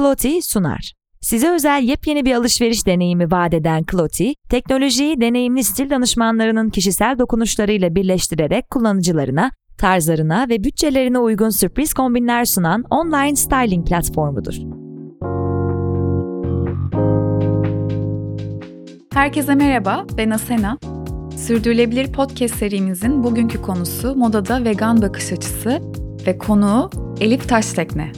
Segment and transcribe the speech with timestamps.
[0.00, 0.92] Cloti sunar.
[1.20, 7.94] Size özel yepyeni bir alışveriş deneyimi vaat eden Cloti, teknolojiyi deneyimli stil danışmanlarının kişisel dokunuşlarıyla
[7.94, 14.54] birleştirerek kullanıcılarına, tarzlarına ve bütçelerine uygun sürpriz kombinler sunan online styling platformudur.
[19.12, 20.78] Herkese merhaba, ben Asena.
[21.36, 25.80] Sürdürülebilir podcast serimizin bugünkü konusu modada vegan bakış açısı
[26.26, 26.90] ve konuğu
[27.20, 28.12] Elif Taştekne.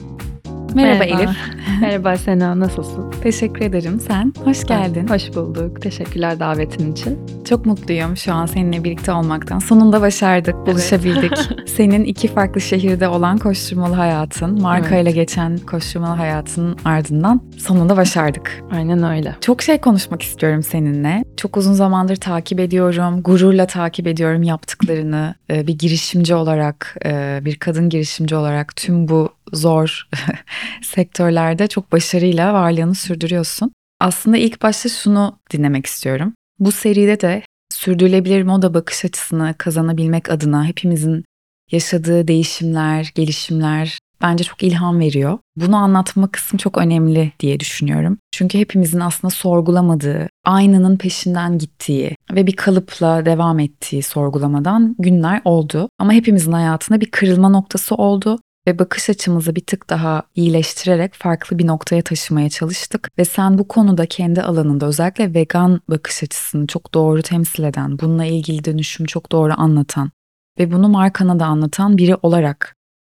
[0.74, 1.22] Merhaba, Merhaba.
[1.22, 1.36] Elif.
[1.80, 3.10] Merhaba Sena, nasılsın?
[3.22, 4.00] Teşekkür ederim.
[4.00, 4.32] Sen?
[4.44, 5.08] Hoş geldin.
[5.08, 5.82] Hoş bulduk.
[5.82, 7.18] Teşekkürler davetin için.
[7.44, 9.58] Çok mutluyum şu an seninle birlikte olmaktan.
[9.58, 11.32] Sonunda başardık, buluşabildik.
[11.66, 15.14] Senin iki farklı şehirde olan koşturmalı hayatın, markayla evet.
[15.14, 18.64] geçen koşturmalı hayatın ardından sonunda başardık.
[18.72, 19.36] Aynen öyle.
[19.40, 21.24] Çok şey konuşmak istiyorum seninle.
[21.36, 25.34] Çok uzun zamandır takip ediyorum, gururla takip ediyorum yaptıklarını.
[25.50, 30.08] Ee, bir girişimci olarak, e, bir kadın girişimci olarak tüm bu zor
[30.82, 33.72] sektörlerde çok başarıyla varlığını sürdürüyorsun.
[34.00, 36.34] Aslında ilk başta şunu dinlemek istiyorum.
[36.58, 41.24] Bu seride de sürdürülebilir moda bakış açısını kazanabilmek adına hepimizin
[41.70, 45.38] yaşadığı değişimler, gelişimler bence çok ilham veriyor.
[45.56, 48.18] Bunu anlatma kısmı çok önemli diye düşünüyorum.
[48.32, 55.88] Çünkü hepimizin aslında sorgulamadığı, aynanın peşinden gittiği ve bir kalıpla devam ettiği sorgulamadan günler oldu.
[55.98, 61.58] Ama hepimizin hayatında bir kırılma noktası oldu ve bakış açımızı bir tık daha iyileştirerek farklı
[61.58, 63.08] bir noktaya taşımaya çalıştık.
[63.18, 68.24] Ve sen bu konuda kendi alanında özellikle vegan bakış açısını çok doğru temsil eden, bununla
[68.24, 70.10] ilgili dönüşüm çok doğru anlatan
[70.58, 72.76] ve bunu markana da anlatan biri olarak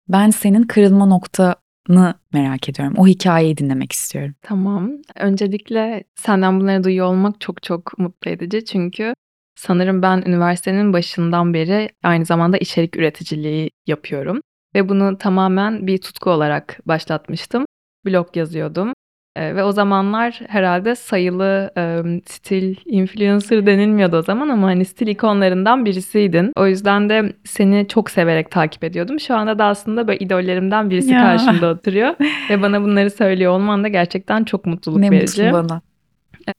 [0.09, 2.95] ben senin kırılma noktanı merak ediyorum.
[2.97, 4.34] O hikayeyi dinlemek istiyorum.
[4.42, 4.91] Tamam.
[5.17, 8.64] Öncelikle senden bunları duyuyor olmak çok çok mutlu edici.
[8.64, 9.14] Çünkü
[9.56, 14.41] sanırım ben üniversitenin başından beri aynı zamanda içerik üreticiliği yapıyorum.
[14.75, 17.64] Ve bunu tamamen bir tutku olarak başlatmıştım.
[18.06, 18.92] Blog yazıyordum.
[19.36, 25.06] E, ve o zamanlar herhalde sayılı e, stil influencer denilmiyordu o zaman ama hani stil
[25.06, 26.52] ikonlarından birisiydin.
[26.57, 29.20] O yüzden de seni çok severek takip ediyordum.
[29.20, 31.23] Şu anda da aslında böyle idollerimden birisi ya.
[31.23, 32.14] karşımda oturuyor.
[32.51, 35.42] ve bana bunları söylüyor olman da gerçekten çok mutluluk ne verici.
[35.42, 35.80] Ne mutlu bana.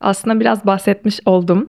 [0.00, 1.66] Aslında biraz bahsetmiş oldum.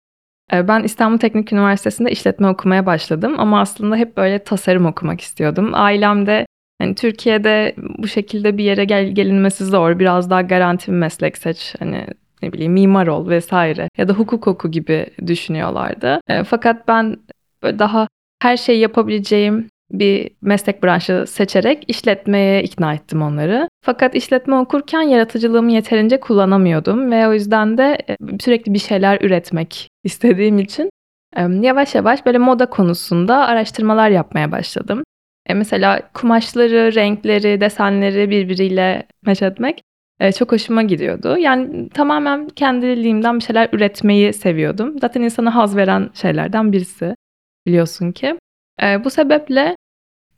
[0.52, 5.70] Ben İstanbul Teknik Üniversitesi'nde işletme okumaya başladım ama aslında hep böyle tasarım okumak istiyordum.
[5.72, 6.46] Ailemde
[6.80, 9.98] hani Türkiye'de bu şekilde bir yere gel gelinmesi zor.
[9.98, 11.74] Biraz daha garanti bir meslek seç.
[11.78, 12.06] Hani
[12.42, 16.20] ne bileyim mimar ol vesaire ya da hukuk oku gibi düşünüyorlardı.
[16.46, 17.16] Fakat ben
[17.62, 18.08] böyle daha
[18.42, 23.68] her şeyi yapabileceğim bir meslek branşı seçerek işletmeye ikna ettim onları.
[23.84, 29.88] Fakat işletme okurken yaratıcılığımı yeterince kullanamıyordum ve o yüzden de e, sürekli bir şeyler üretmek
[30.04, 30.90] istediğim için
[31.60, 35.04] yavaş yavaş böyle moda konusunda araştırmalar yapmaya başladım.
[35.46, 39.82] E mesela kumaşları, renkleri, desenleri birbiriyle meç etmek
[40.20, 41.38] e, çok hoşuma gidiyordu.
[41.38, 44.98] Yani tamamen kendiliğimden bir şeyler üretmeyi seviyordum.
[44.98, 47.16] Zaten insana haz veren şeylerden birisi
[47.66, 48.36] biliyorsun ki.
[48.82, 49.76] E, bu sebeple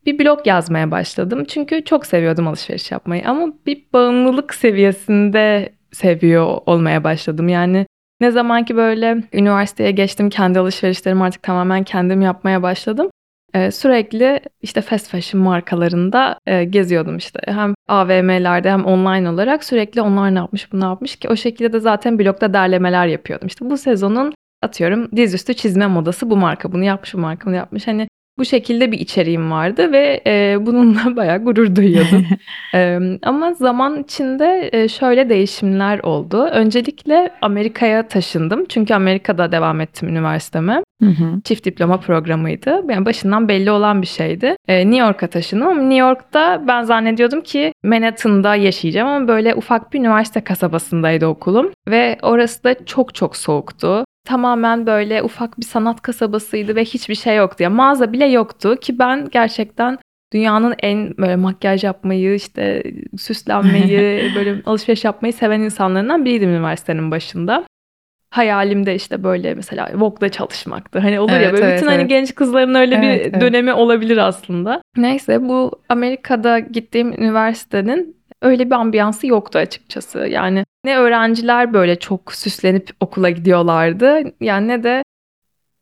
[0.07, 1.45] bir blog yazmaya başladım.
[1.49, 7.49] Çünkü çok seviyordum alışveriş yapmayı ama bir bağımlılık seviyesinde seviyor olmaya başladım.
[7.49, 7.87] Yani
[8.21, 13.11] ne zaman ki böyle üniversiteye geçtim, kendi alışverişlerimi artık tamamen kendim yapmaya başladım.
[13.55, 17.41] Ee, sürekli işte fast fashion markalarında e, geziyordum işte.
[17.45, 21.73] Hem AVM'lerde hem online olarak sürekli onlar ne yapmış, bu ne yapmış ki o şekilde
[21.73, 23.49] de zaten blogda derlemeler yapıyordum.
[23.49, 27.87] İşte bu sezonun atıyorum dizüstü çizme modası bu marka bunu yapmış, bu marka bunu yapmış.
[27.87, 32.27] Hani bu şekilde bir içeriğim vardı ve e, bununla bayağı gurur duyuyordum.
[32.75, 36.43] e, ama zaman içinde e, şöyle değişimler oldu.
[36.53, 38.65] Öncelikle Amerika'ya taşındım.
[38.69, 40.83] Çünkü Amerika'da devam ettim üniversiteme.
[41.03, 41.41] Hı hı.
[41.45, 42.85] Çift diploma programıydı.
[42.89, 44.57] Yani başından belli olan bir şeydi.
[44.69, 49.93] E, New York'a taşındım ama New York'ta ben zannediyordum ki Manhattan'da yaşayacağım ama böyle ufak
[49.93, 51.73] bir üniversite kasabasındaydı okulum.
[51.89, 57.37] Ve orası da çok çok soğuktu tamamen böyle ufak bir sanat kasabasıydı ve hiçbir şey
[57.37, 57.63] yoktu.
[57.63, 59.99] Ya mağaza bile yoktu ki ben gerçekten
[60.33, 62.83] dünyanın en böyle makyaj yapmayı, işte
[63.19, 67.65] süslenmeyi, böyle alışveriş yapmayı seven insanlarından biriydim üniversitenin başında.
[68.31, 70.99] Hayalimde işte böyle mesela Vogue'da çalışmaktı.
[70.99, 72.03] Hani olur evet, ya böyle evet, bütün hani evet.
[72.03, 73.79] hani genç kızların öyle evet, bir dönemi evet.
[73.79, 74.83] olabilir aslında.
[74.97, 80.19] Neyse bu Amerika'da gittiğim üniversitenin öyle bir ambiyansı yoktu açıkçası.
[80.19, 84.23] Yani ne öğrenciler böyle çok süslenip okula gidiyorlardı.
[84.41, 85.03] Yani ne de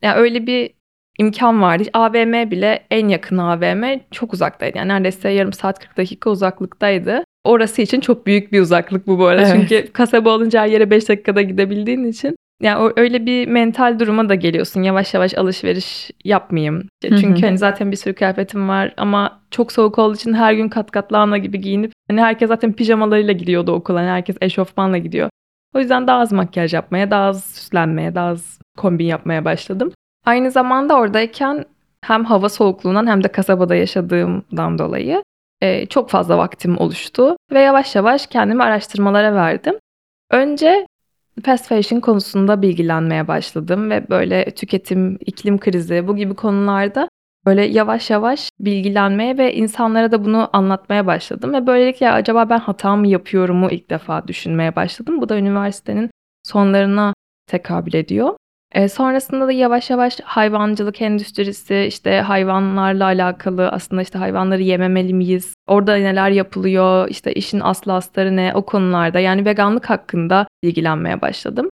[0.03, 0.71] yani öyle bir
[1.19, 1.85] imkan vardı.
[1.93, 4.79] AVM bile en yakın AVM çok uzaktaydı.
[4.79, 7.25] Yani neredeyse yarım saat 40 dakika uzaklıktaydı.
[7.45, 9.49] Orası için çok büyük bir uzaklık bu bu arada.
[9.49, 9.53] Evet.
[9.53, 12.37] Çünkü kasaba olunca her yere 5 dakikada gidebildiğin için.
[12.63, 14.83] Yani öyle bir mental duruma da geliyorsun.
[14.83, 16.89] Yavaş yavaş alışveriş yapmayayım.
[17.03, 20.91] Çünkü hani zaten bir sürü kıyafetim var ama çok soğuk olduğu için her gün kat
[20.91, 24.01] kat lahana gibi giyinip Hani herkes zaten pijamalarıyla gidiyordu okula.
[24.01, 25.31] Hani herkes eşofmanla gidiyor.
[25.75, 29.93] O yüzden daha az makyaj yapmaya, daha az süslenmeye, daha az kombin yapmaya başladım.
[30.25, 31.65] Aynı zamanda oradayken
[32.01, 35.23] hem hava soğukluğundan hem de kasabada yaşadığımdan dolayı
[35.61, 39.75] e, çok fazla vaktim oluştu ve yavaş yavaş kendimi araştırmalara verdim.
[40.31, 40.87] Önce
[41.45, 47.09] fast fashion konusunda bilgilenmeye başladım ve böyle tüketim, iklim krizi bu gibi konularda
[47.47, 52.97] böyle yavaş yavaş bilgilenmeye ve insanlara da bunu anlatmaya başladım ve böylelikle acaba ben hata
[52.97, 55.21] mı yapıyorumu ilk defa düşünmeye başladım.
[55.21, 56.11] Bu da üniversitenin
[56.43, 57.15] sonlarına
[57.47, 58.37] tekabül ediyor.
[58.73, 65.55] E, sonrasında da yavaş yavaş hayvancılık endüstrisi, işte hayvanlarla alakalı aslında işte hayvanları yememeli miyiz?
[65.67, 67.09] Orada neler yapılıyor?
[67.09, 68.53] İşte işin aslı astarı ne?
[68.55, 71.69] O konularda yani veganlık hakkında ilgilenmeye başladım.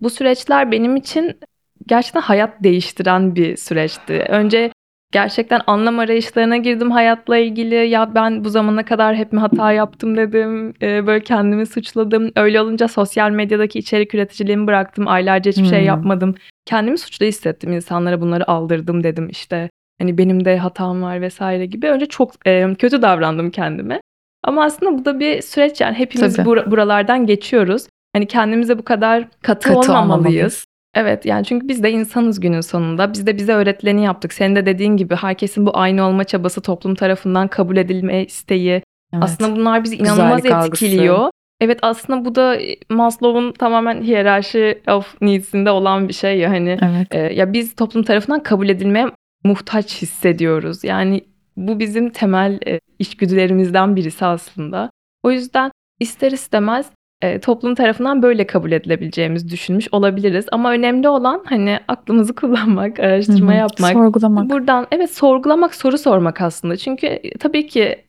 [0.00, 1.40] Bu süreçler benim için
[1.86, 4.26] gerçekten hayat değiştiren bir süreçti.
[4.28, 4.72] Önce
[5.12, 7.74] gerçekten anlam arayışlarına girdim hayatla ilgili.
[7.74, 10.74] Ya ben bu zamana kadar hep mi hata yaptım dedim.
[10.82, 12.30] Ee, böyle kendimi suçladım.
[12.36, 15.08] Öyle olunca sosyal medyadaki içerik üreticiliğimi bıraktım.
[15.08, 15.86] Aylarca hiçbir şey Hmm.
[15.86, 16.34] yapmadım.
[16.66, 17.72] Kendimi suçlu hissettim.
[17.72, 19.70] İnsanlara bunları aldırdım dedim işte.
[20.00, 21.86] Hani benim de hatam var vesaire gibi.
[21.88, 24.00] Önce çok e, kötü davrandım kendime.
[24.44, 26.48] Ama aslında bu da bir süreç yani hepimiz Tabii.
[26.48, 27.86] bura- buralardan geçiyoruz.
[28.16, 30.04] Hani kendimize bu kadar katı, Katı olmamalıyız.
[30.10, 30.64] olmamalıyız.
[30.98, 33.12] Evet yani çünkü biz de insanız günün sonunda.
[33.12, 34.32] Biz de bize öğretileni yaptık.
[34.32, 38.70] Senin de dediğin gibi herkesin bu aynı olma çabası toplum tarafından kabul edilme isteği.
[39.12, 39.24] Evet.
[39.24, 40.86] Aslında bunlar bizi inanılmaz Güzellik algısı.
[40.86, 41.30] etkiliyor.
[41.60, 42.58] Evet aslında bu da
[42.88, 46.78] Maslow'un tamamen hiyerarşi of needs'inde olan bir şey ya hani.
[46.82, 47.14] evet.
[47.14, 49.06] e, ya biz toplum tarafından kabul edilmeye
[49.44, 50.84] muhtaç hissediyoruz.
[50.84, 51.20] Yani
[51.56, 54.90] bu bizim temel e, içgüdülerimizden birisi aslında.
[55.22, 56.86] O yüzden ister istemez
[57.22, 60.46] e, toplum tarafından böyle kabul edilebileceğimizi düşünmüş olabiliriz.
[60.52, 63.58] Ama önemli olan hani aklımızı kullanmak, araştırma Hı hı.
[63.58, 63.92] yapmak.
[63.92, 64.50] Sorgulamak.
[64.50, 66.76] Buradan evet sorgulamak, soru sormak aslında.
[66.76, 68.04] Çünkü e, tabii ki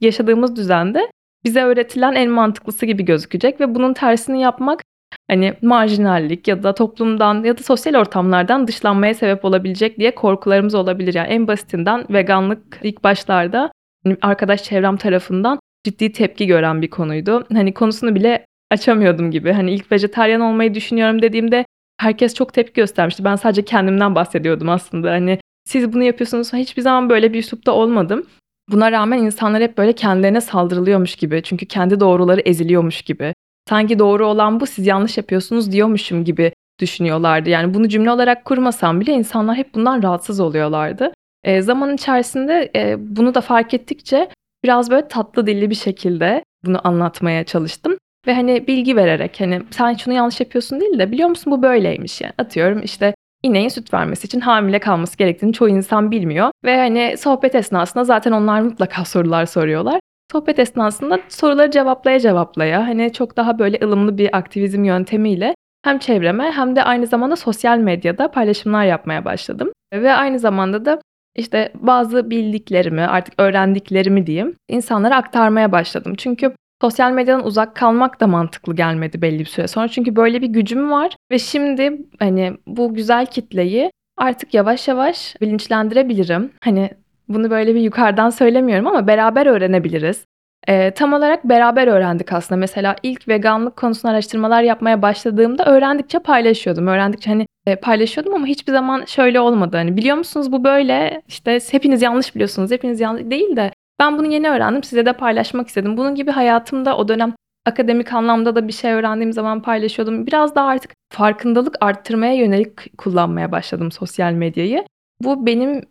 [0.00, 1.10] yaşadığımız düzende
[1.44, 4.82] bize öğretilen en mantıklısı gibi gözükecek ve bunun tersini yapmak
[5.30, 11.14] hani marjinallik ya da toplumdan ya da sosyal ortamlardan dışlanmaya sebep olabilecek diye korkularımız olabilir.
[11.14, 13.72] Yani en basitinden veganlık ilk başlarda
[14.04, 17.46] hani arkadaş çevrem tarafından ciddi tepki gören bir konuydu.
[17.52, 19.52] Hani konusunu bile açamıyordum gibi.
[19.52, 21.64] Hani ilk vejetaryen olmayı düşünüyorum dediğimde
[22.00, 23.24] herkes çok tepki göstermişti.
[23.24, 25.10] Ben sadece kendimden bahsediyordum aslında.
[25.10, 26.52] Hani siz bunu yapıyorsunuz.
[26.52, 28.26] Hiçbir zaman böyle bir üslupta olmadım.
[28.72, 31.42] Buna rağmen insanlar hep böyle kendilerine saldırılıyormuş gibi.
[31.42, 33.34] Çünkü kendi doğruları eziliyormuş gibi.
[33.68, 37.50] Sanki doğru olan bu siz yanlış yapıyorsunuz diyormuşum gibi düşünüyorlardı.
[37.50, 41.12] Yani bunu cümle olarak kurmasam bile insanlar hep bundan rahatsız oluyorlardı.
[41.44, 44.28] E, zaman içerisinde e, bunu da fark ettikçe
[44.66, 47.96] biraz böyle tatlı dilli bir şekilde bunu anlatmaya çalıştım.
[48.26, 52.20] Ve hani bilgi vererek hani sen şunu yanlış yapıyorsun değil de biliyor musun bu böyleymiş
[52.20, 52.32] yani.
[52.38, 56.50] Atıyorum işte ineğin süt vermesi için hamile kalması gerektiğini çoğu insan bilmiyor.
[56.64, 60.00] Ve hani sohbet esnasında zaten onlar mutlaka sorular soruyorlar.
[60.32, 65.54] Sohbet esnasında soruları cevaplaya cevaplaya hani çok daha böyle ılımlı bir aktivizm yöntemiyle
[65.84, 69.72] hem çevreme hem de aynı zamanda sosyal medyada paylaşımlar yapmaya başladım.
[69.92, 71.00] Ve aynı zamanda da
[71.36, 76.14] işte bazı bildiklerimi artık öğrendiklerimi diyeyim insanlara aktarmaya başladım.
[76.18, 79.88] Çünkü sosyal medyadan uzak kalmak da mantıklı gelmedi belli bir süre sonra.
[79.88, 86.50] Çünkü böyle bir gücüm var ve şimdi hani bu güzel kitleyi artık yavaş yavaş bilinçlendirebilirim.
[86.64, 86.90] Hani
[87.28, 90.24] bunu böyle bir yukarıdan söylemiyorum ama beraber öğrenebiliriz.
[90.68, 92.58] Ee, tam olarak beraber öğrendik aslında.
[92.58, 96.86] Mesela ilk veganlık konusunda araştırmalar yapmaya başladığımda öğrendikçe paylaşıyordum.
[96.86, 99.76] Öğrendikçe hani e, paylaşıyordum ama hiçbir zaman şöyle olmadı.
[99.76, 102.70] Hani biliyor musunuz bu böyle işte hepiniz yanlış biliyorsunuz.
[102.70, 103.70] Hepiniz yanlış değil de
[104.00, 105.96] ben bunu yeni öğrendim size de paylaşmak istedim.
[105.96, 107.34] Bunun gibi hayatımda o dönem
[107.66, 110.26] akademik anlamda da bir şey öğrendiğim zaman paylaşıyordum.
[110.26, 114.84] Biraz daha artık farkındalık arttırmaya yönelik kullanmaya başladım sosyal medyayı.
[115.20, 115.82] Bu benim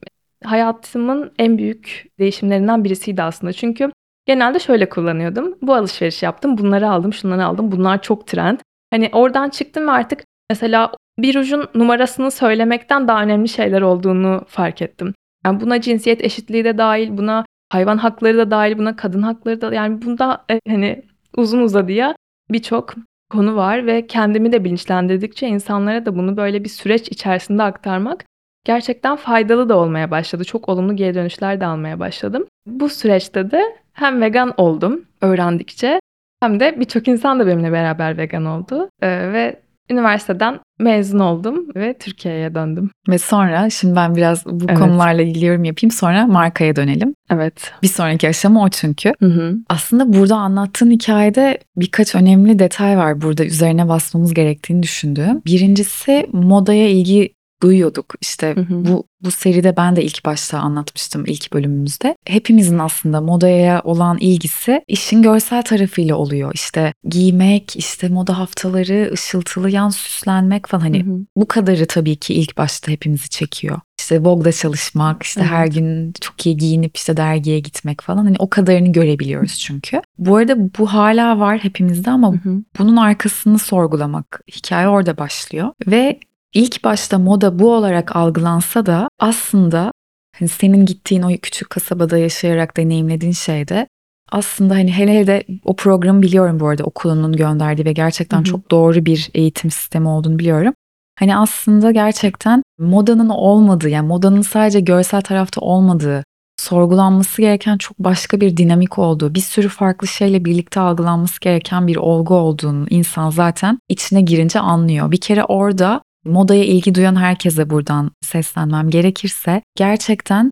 [0.44, 3.54] hayatımın en büyük değişimlerinden birisiydi aslında.
[3.54, 3.92] Çünkü
[4.26, 5.56] genelde şöyle kullanıyordum.
[5.62, 7.72] Bu alışveriş yaptım, bunları aldım, şunları aldım.
[7.72, 8.60] Bunlar çok trend.
[8.94, 14.82] Hani oradan çıktım ve artık mesela bir ucun numarasını söylemekten daha önemli şeyler olduğunu fark
[14.82, 15.14] ettim.
[15.46, 19.74] Yani buna cinsiyet eşitliği de dahil, buna hayvan hakları da dahil, buna kadın hakları da
[19.74, 21.04] yani bunda e, hani
[21.38, 22.16] uzun uzadıya
[22.52, 22.94] birçok
[23.30, 28.26] konu var ve kendimi de bilinçlendirdikçe insanlara da bunu böyle bir süreç içerisinde aktarmak
[28.66, 30.44] gerçekten faydalı da olmaya başladı.
[30.44, 32.46] Çok olumlu geri dönüşler de almaya başladım.
[32.66, 33.62] Bu süreçte de
[33.94, 36.00] hem vegan oldum öğrendikçe
[36.42, 41.94] hem de birçok insan da benimle beraber vegan oldu Ee, ve üniversiteden mezun oldum ve
[41.98, 42.90] Türkiye'ye döndüm.
[43.10, 44.80] Ve sonra şimdi ben biraz bu Evet.
[44.80, 47.14] konularla ilgili yorum yapayım sonra markaya dönelim.
[47.32, 47.72] Evet.
[47.84, 49.14] Bir sonraki aşama o çünkü.
[49.20, 49.56] Hı hı.
[49.70, 55.42] Aslında burada anlattığın hikayede birkaç önemli detay var burada üzerine basmamız gerektiğini düşündüğüm.
[55.46, 57.35] Birincisi modaya ilgi
[57.66, 58.14] duyuyorduk.
[58.22, 58.86] İşte Hı hı.
[58.86, 62.16] bu bu seride ben de ilk başta anlatmıştım ilk bölümümüzde.
[62.26, 66.52] Hepimizin aslında modaya olan ilgisi işin görsel tarafıyla oluyor.
[66.54, 71.20] İşte giymek, işte moda haftaları, ışıltılı yan süslenmek falan hani Hı hı.
[71.36, 73.80] bu kadarı tabii ki ilk başta hepimizi çekiyor.
[74.00, 75.52] İşte Vogue'da çalışmak, işte Evet.
[75.52, 80.02] her gün çok iyi giyinip işte dergiye gitmek falan hani o kadarını görebiliyoruz çünkü.
[80.18, 82.64] Bu arada bu hala var hepimizde ama Hı hı.
[82.80, 86.20] bunun arkasını sorgulamak hikaye orada başlıyor ve
[86.56, 89.92] ilk başta moda bu olarak algılansa da aslında
[90.40, 93.88] hani senin gittiğin o küçük kasabada yaşayarak deneyimlediğin şeyde
[94.32, 98.46] aslında hani hele hele o programı biliyorum bu arada okulunun gönderdiği ve gerçekten Hı hı.
[98.46, 100.74] çok doğru bir eğitim sistemi olduğunu biliyorum.
[101.20, 106.24] Hani aslında gerçekten modanın olmadığı yani modanın sadece görsel tarafta olmadığı
[106.60, 111.96] sorgulanması gereken çok başka bir dinamik olduğu, bir sürü farklı şeyle birlikte algılanması gereken bir
[111.96, 115.12] olgu olduğunu insan zaten içine girince anlıyor.
[115.12, 120.52] Bir kere orada modaya ilgi duyan herkese buradan seslenmem gerekirse gerçekten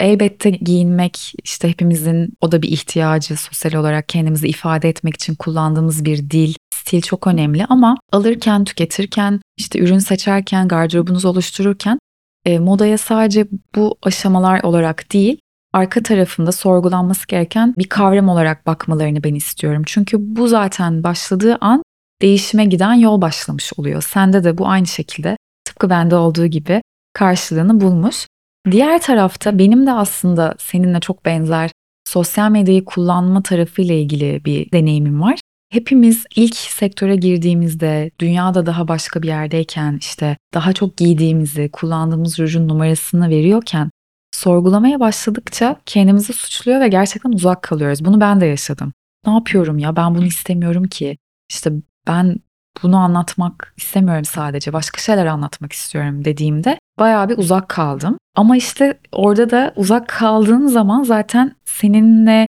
[0.00, 6.04] elbette giyinmek işte hepimizin o da bir ihtiyacı sosyal olarak kendimizi ifade etmek için kullandığımız
[6.04, 11.98] bir dil, stil çok önemli ama alırken, tüketirken, işte ürün seçerken, gardırobunuzu oluştururken
[12.44, 15.38] e, modaya sadece bu aşamalar olarak değil,
[15.72, 19.82] arka tarafında sorgulanması gereken bir kavram olarak bakmalarını ben istiyorum.
[19.86, 21.82] Çünkü bu zaten başladığı an
[22.24, 24.02] değişime giden yol başlamış oluyor.
[24.02, 28.26] Sende de bu aynı şekilde tıpkı bende olduğu gibi karşılığını bulmuş.
[28.70, 31.70] Diğer tarafta benim de aslında seninle çok benzer
[32.08, 35.40] sosyal medyayı kullanma tarafıyla ilgili bir deneyimim var.
[35.70, 42.68] Hepimiz ilk sektöre girdiğimizde, dünyada daha başka bir yerdeyken, işte daha çok giydiğimizi, kullandığımız rujun
[42.68, 43.90] numarasını veriyorken
[44.34, 48.04] sorgulamaya başladıkça kendimizi suçluyor ve gerçekten uzak kalıyoruz.
[48.04, 48.92] Bunu ben de yaşadım.
[49.26, 49.96] Ne yapıyorum ya?
[49.96, 51.16] Ben bunu istemiyorum ki.
[51.50, 51.72] İşte
[52.06, 52.36] ben
[52.82, 54.72] bunu anlatmak istemiyorum sadece.
[54.72, 58.18] Başka şeyler anlatmak istiyorum dediğimde bayağı bir uzak kaldım.
[58.36, 62.46] Ama işte orada da uzak kaldığın zaman zaten seninle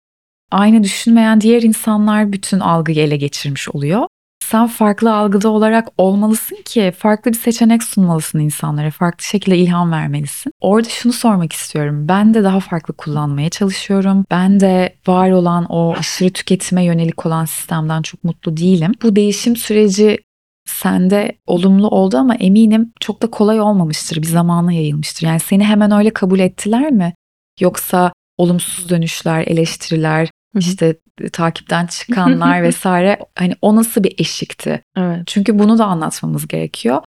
[0.52, 4.08] aynı düşünmeyen diğer insanlar bütün algıyı ele geçirmiş oluyor.
[4.42, 8.92] Sen farklı algıda olarak olmalısın ki farklı bir seçenek sunmalısın insanlara.
[8.92, 10.54] Farklı şekilde ilham vermelisin.
[10.62, 12.08] Orada şunu sormak istiyorum.
[12.08, 14.26] Ben de daha farklı kullanmaya çalışıyorum.
[14.32, 18.92] Ben de var olan o aşırı tüketime yönelik olan sistemden çok mutlu değilim.
[19.04, 20.18] Bu değişim süreci
[20.66, 24.18] sende olumlu oldu ama eminim çok da kolay olmamıştır.
[24.18, 25.28] Bir zamana yayılmıştır.
[25.28, 27.14] Yani seni hemen öyle kabul ettiler mi?
[27.60, 30.30] Yoksa olumsuz dönüşler, eleştiriler.
[30.58, 34.84] İşte e, takipten çıkanlar vesaire hani o nasıl bir eşikti?
[34.98, 35.24] Evet.
[35.28, 37.02] Çünkü bunu da anlatmamız gerekiyor.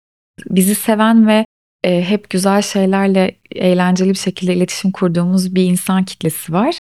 [0.51, 1.47] Bizi seven ve
[1.85, 6.79] e, hep güzel şeylerle eğlenceli bir şekilde iletişim kurduğumuz bir insan kitlesi var.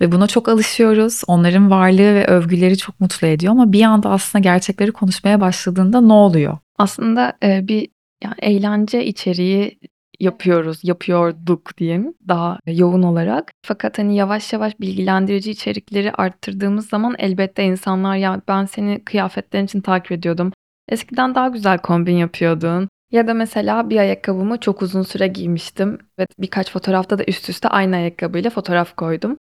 [0.00, 1.22] Ve buna çok alışıyoruz.
[1.26, 6.12] Onların varlığı ve övgüleri çok mutlu ediyor ama bir anda aslında gerçekleri konuşmaya başladığında ne
[6.12, 6.58] oluyor?
[6.78, 7.88] Aslında e, bir
[8.24, 9.78] yani eğlence içeriği
[10.20, 13.52] yapıyoruz, yapıyorduk diyeyim daha yoğun olarak.
[13.66, 19.80] Fakat hani yavaş yavaş bilgilendirici içerikleri arttırdığımız zaman elbette insanlar ya ben seni kıyafetlerin için
[19.80, 20.52] takip ediyordum.
[20.88, 22.88] Eskiden daha güzel kombin yapıyordun.
[23.12, 27.68] Ya da mesela bir ayakkabımı çok uzun süre giymiştim ve birkaç fotoğrafta da üst üste
[27.68, 29.36] aynı ayakkabıyla fotoğraf koydum.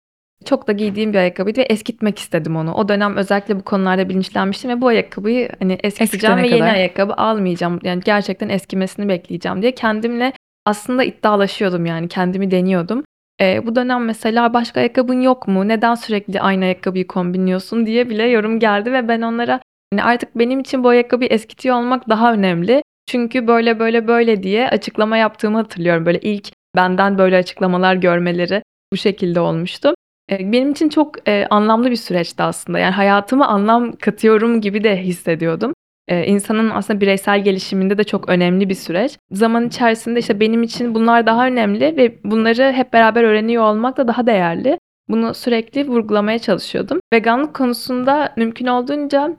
[0.45, 2.73] Çok da giydiğim bir ayakkabıydı ve eskitmek istedim onu.
[2.73, 6.73] O dönem özellikle bu konularda bilinçlenmiştim ve bu ayakkabıyı hani eskiteceğim Eskitene ve yeni kadar.
[6.73, 7.79] ayakkabı almayacağım.
[7.83, 10.33] Yani gerçekten eskimesini bekleyeceğim diye kendimle
[10.65, 13.03] aslında iddialaşıyordum yani kendimi deniyordum.
[13.41, 15.67] Eee, bu dönem mesela başka ayakkabın yok mu?
[15.67, 19.59] Neden sürekli aynı ayakkabıyı kombinliyorsun diye bile yorum geldi ve ben onlara
[19.93, 22.83] hani artık benim için bu ayakkabıyı eskitiyor olmak daha önemli.
[23.07, 26.05] Çünkü böyle böyle böyle diye açıklama yaptığımı hatırlıyorum.
[26.05, 29.93] Böyle ilk benden böyle açıklamalar görmeleri bu şekilde olmuştu.
[30.31, 32.79] Eee, benim için çok, eee, anlamlı bir süreçti aslında.
[32.79, 35.72] Yani hayatıma anlam katıyorum gibi de hissediyordum.
[36.09, 39.17] Eee, insanın aslında bireysel gelişiminde de çok önemli bir süreç.
[39.31, 44.07] Zaman içerisinde işte benim için bunlar daha önemli ve bunları hep beraber öğreniyor olmak da
[44.07, 44.77] daha değerli.
[45.09, 46.99] Bunu sürekli vurgulamaya çalışıyordum.
[47.13, 49.35] Veganlık konusunda mümkün olduğunca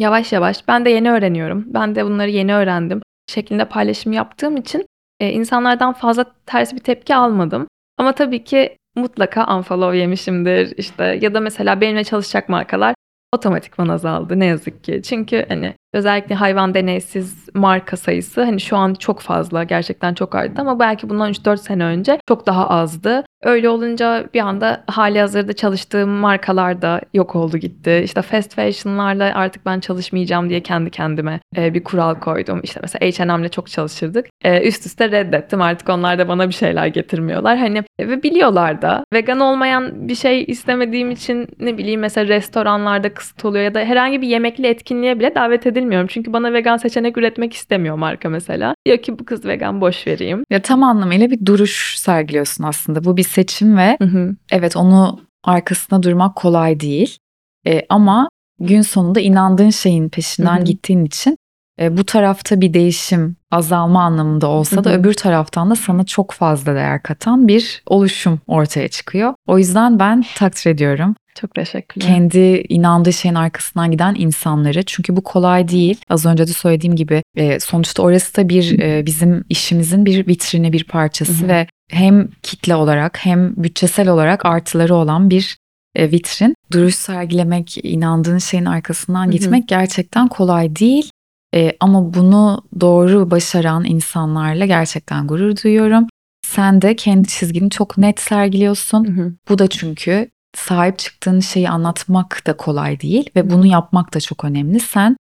[0.00, 1.64] yavaş yavaş ben de yeni öğreniyorum.
[1.66, 4.86] Ben de bunları yeni öğrendim şeklinde paylaşım yaptığım için,
[5.20, 7.66] eee, insanlardan fazla ters bir tepki almadım.
[7.98, 12.94] Ama tabii ki mutlaka unfollow yemişimdir işte ya da mesela benimle çalışacak markalar
[13.32, 15.02] otomatikman azaldı ne yazık ki.
[15.04, 20.62] Çünkü hani özellikle hayvan deneysiz marka sayısı hani şu an çok fazla gerçekten çok arttı
[20.62, 23.24] ama belki bundan 3-4 sene önce çok daha azdı.
[23.42, 28.00] Öyle olunca bir anda hali hazırda çalıştığım markalar da yok oldu gitti.
[28.04, 32.60] İşte fast fashion'larla artık ben çalışmayacağım diye kendi kendime e, bir kural koydum.
[32.62, 34.26] İşte mesela H&M'le çok çalışırdık.
[34.44, 35.62] E, üst üste reddettim.
[35.62, 37.58] Artık onlar da bana bir şeyler getirmiyorlar.
[37.58, 43.44] Hani ve biliyorlar da vegan olmayan bir şey istemediğim için ne bileyim mesela restoranlarda kısıt
[43.44, 46.06] oluyor ya da herhangi bir yemekli etkinliğe bile davet edilmiyorum.
[46.06, 48.74] Çünkü bana vegan seçenek üretmek istemiyor marka mesela.
[48.86, 50.44] Diyor ki bu kız vegan boş vereyim.
[50.50, 53.04] Ya tam anlamıyla bir duruş sergiliyorsun aslında.
[53.04, 54.36] Bu bir seçim ve Hı hı.
[54.52, 57.18] evet onu arkasında durmak kolay değil.
[57.66, 58.28] E, ama
[58.60, 60.64] gün sonunda inandığın şeyin peşinden Hı hı.
[60.64, 61.36] gittiğin için
[61.80, 64.98] e, bu tarafta bir değişim azalma anlamında olsa da Hı hı.
[64.98, 69.34] öbür taraftan da sana çok fazla değer katan bir oluşum ortaya çıkıyor.
[69.46, 72.08] O yüzden ben takdir ediyorum Çok teşekkürler.
[72.08, 74.82] kendi inandığı şeyin arkasından giden insanları.
[74.82, 76.00] Çünkü bu kolay değil.
[76.08, 80.72] Az önce de söylediğim gibi e, sonuçta orası da bir e, bizim işimizin bir vitrini,
[80.72, 85.56] bir parçası ve hem kitle olarak hem bütçesel olarak artıları olan bir
[85.94, 86.54] e, vitrin.
[86.72, 91.10] Duruş sergilemek, inandığın şeyin arkasından gitmek gerçekten kolay değil.
[91.54, 96.06] E, ama bunu doğru başaran insanlarla gerçekten gurur duyuyorum.
[96.46, 99.04] Sen de kendi çizgini çok net sergiliyorsun.
[99.04, 99.32] Hı hı.
[99.48, 104.44] Bu da çünkü sahip çıktığın şeyi anlatmak da kolay değil ve bunu yapmak da çok
[104.44, 104.80] önemli.
[104.80, 105.16] Sen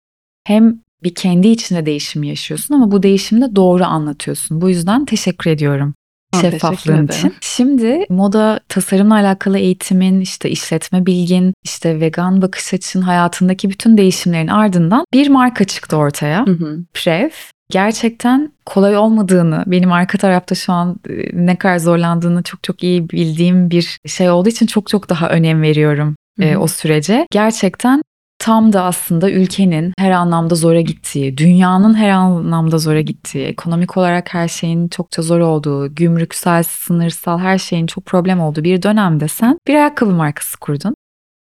[0.45, 4.61] hem bir kendi içinde değişim yaşıyorsun ama bu değişimi de doğru anlatıyorsun.
[4.61, 5.95] Bu yüzden teşekkür ediyorum
[6.41, 7.35] şeffaflığın için.
[7.41, 14.49] Şimdi moda tasarımla alakalı eğitimin, işte işletme bilgin, işte vegan bakış açın, hayatındaki bütün değişimlerin
[14.49, 16.47] ardından bir marka çıktı ortaya.
[16.47, 16.79] Hı hı.
[16.95, 17.31] Prev
[17.71, 21.13] gerçekten kolay olmadığını, benim arka tarafta şu an e,
[21.47, 25.63] ne kadar zorlandığını çok çok iyi bildiğim bir şey olduğu için çok çok daha önem
[25.63, 27.27] veriyorum e, o sürece.
[27.31, 28.03] Gerçekten
[28.39, 34.35] tam da aslında ülkenin her anlamda zora gittiği, dünyanın her anlamda zora gittiği, ekonomik olarak
[34.35, 39.59] her şeyin çokça zor olduğu, gümrüksel, sınırsal her şeyin çok problem olduğu bir dönemde sen
[39.67, 40.95] bir ayakkabı markası kurdun.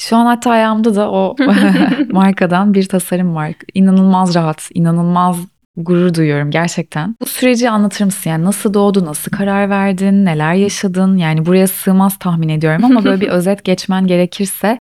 [0.01, 1.37] Şu an hatta ayağımda da o
[2.13, 3.53] markadan bir tasarım var.
[3.75, 5.37] İnanılmaz rahat, inanılmaz
[5.77, 7.17] gurur duyuyorum gerçekten.
[7.23, 8.31] Bu süreci anlatır mısın?
[8.31, 11.17] Yani nasıl doğdu, nasıl karar verdin, neler yaşadın?
[11.17, 14.79] Yani buraya sığmaz tahmin ediyorum ama böyle bir özet geçmen gerekirse